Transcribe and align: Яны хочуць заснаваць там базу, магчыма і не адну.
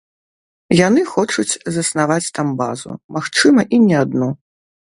Яны 0.87 1.01
хочуць 1.15 1.59
заснаваць 1.77 2.33
там 2.39 2.47
базу, 2.63 2.91
магчыма 3.19 3.61
і 3.77 3.83
не 3.87 3.95
адну. 4.05 4.29